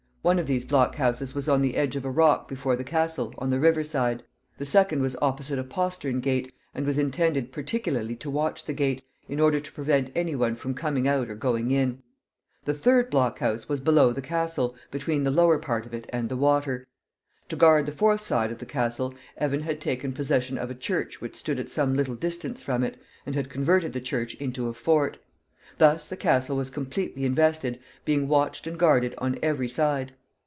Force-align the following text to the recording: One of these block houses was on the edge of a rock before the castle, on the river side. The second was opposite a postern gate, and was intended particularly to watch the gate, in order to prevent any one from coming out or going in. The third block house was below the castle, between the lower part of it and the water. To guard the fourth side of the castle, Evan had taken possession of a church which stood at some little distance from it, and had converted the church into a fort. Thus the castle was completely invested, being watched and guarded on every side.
One 0.23 0.37
of 0.37 0.45
these 0.45 0.65
block 0.65 0.97
houses 0.97 1.33
was 1.33 1.49
on 1.49 1.63
the 1.63 1.75
edge 1.75 1.95
of 1.95 2.05
a 2.05 2.11
rock 2.11 2.47
before 2.47 2.75
the 2.75 2.83
castle, 2.83 3.33
on 3.39 3.49
the 3.49 3.59
river 3.59 3.83
side. 3.83 4.21
The 4.59 4.67
second 4.67 5.01
was 5.01 5.15
opposite 5.19 5.57
a 5.57 5.63
postern 5.63 6.19
gate, 6.19 6.53
and 6.75 6.85
was 6.85 6.99
intended 6.99 7.51
particularly 7.51 8.15
to 8.17 8.29
watch 8.29 8.65
the 8.65 8.73
gate, 8.73 9.01
in 9.27 9.39
order 9.39 9.59
to 9.59 9.71
prevent 9.71 10.11
any 10.13 10.35
one 10.35 10.55
from 10.55 10.75
coming 10.75 11.07
out 11.07 11.27
or 11.27 11.33
going 11.33 11.71
in. 11.71 12.03
The 12.65 12.75
third 12.75 13.09
block 13.09 13.39
house 13.39 13.67
was 13.67 13.79
below 13.79 14.13
the 14.13 14.21
castle, 14.21 14.75
between 14.91 15.23
the 15.23 15.31
lower 15.31 15.57
part 15.57 15.87
of 15.87 15.93
it 15.95 16.05
and 16.13 16.29
the 16.29 16.37
water. 16.37 16.85
To 17.49 17.55
guard 17.55 17.87
the 17.87 17.91
fourth 17.91 18.21
side 18.21 18.51
of 18.51 18.59
the 18.59 18.67
castle, 18.67 19.15
Evan 19.37 19.61
had 19.61 19.81
taken 19.81 20.13
possession 20.13 20.55
of 20.59 20.69
a 20.69 20.75
church 20.75 21.19
which 21.19 21.35
stood 21.35 21.57
at 21.59 21.71
some 21.71 21.95
little 21.95 22.13
distance 22.13 22.61
from 22.61 22.83
it, 22.83 22.95
and 23.25 23.33
had 23.33 23.49
converted 23.49 23.91
the 23.93 23.99
church 24.01 24.35
into 24.35 24.67
a 24.67 24.73
fort. 24.75 25.17
Thus 25.77 26.09
the 26.09 26.17
castle 26.17 26.57
was 26.57 26.69
completely 26.69 27.23
invested, 27.23 27.79
being 28.03 28.27
watched 28.27 28.67
and 28.67 28.77
guarded 28.77 29.15
on 29.19 29.39
every 29.41 29.69
side. 29.69 30.11